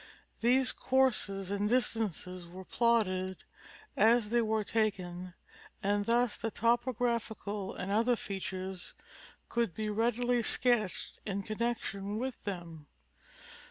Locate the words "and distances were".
1.51-2.65